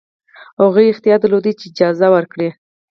هغوی 0.61 0.91
اختیار 0.93 1.19
درلود 1.21 1.45
چې 1.59 1.67
اجازه 1.71 2.07
ورکړي. 2.15 2.49